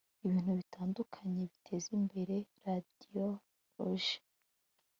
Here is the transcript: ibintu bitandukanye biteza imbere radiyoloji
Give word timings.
ibintu 0.25 0.51
bitandukanye 0.59 1.41
biteza 1.51 1.87
imbere 1.99 2.35
radiyoloji 2.65 4.17